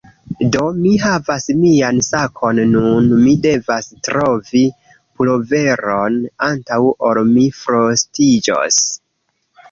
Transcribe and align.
Do, 0.53 0.61
mi 0.83 0.91
havas 1.01 1.43
mian 1.63 1.99
sakon 2.05 2.61
nun 2.69 3.09
mi 3.25 3.33
devas 3.43 3.89
trovi 4.07 4.61
puloveron 5.19 6.17
antaŭ 6.47 6.79
ol 7.11 7.21
mi 7.35 7.45
frostiĝos 7.59 8.81